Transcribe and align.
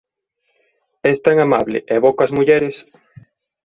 Es 1.11 1.19
tan 1.25 1.37
amable 1.45 1.79
e 1.93 1.95
bo 2.01 2.09
coas 2.17 2.35
mulleres! 2.37 2.75